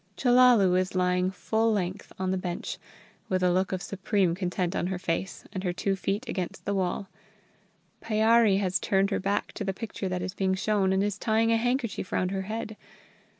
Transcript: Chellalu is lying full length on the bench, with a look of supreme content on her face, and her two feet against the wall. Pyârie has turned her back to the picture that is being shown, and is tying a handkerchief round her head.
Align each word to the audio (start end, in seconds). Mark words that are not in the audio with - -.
Chellalu 0.17 0.73
is 0.79 0.95
lying 0.95 1.29
full 1.29 1.71
length 1.71 2.11
on 2.17 2.31
the 2.31 2.35
bench, 2.39 2.79
with 3.29 3.43
a 3.43 3.51
look 3.51 3.71
of 3.71 3.83
supreme 3.83 4.33
content 4.33 4.75
on 4.75 4.87
her 4.87 4.97
face, 4.97 5.45
and 5.53 5.63
her 5.63 5.73
two 5.73 5.95
feet 5.95 6.27
against 6.27 6.65
the 6.65 6.73
wall. 6.73 7.07
Pyârie 8.01 8.57
has 8.59 8.79
turned 8.79 9.11
her 9.11 9.19
back 9.19 9.51
to 9.51 9.63
the 9.63 9.75
picture 9.75 10.09
that 10.09 10.23
is 10.23 10.33
being 10.33 10.55
shown, 10.55 10.91
and 10.91 11.03
is 11.03 11.19
tying 11.19 11.51
a 11.51 11.57
handkerchief 11.57 12.11
round 12.11 12.31
her 12.31 12.41
head. 12.49 12.77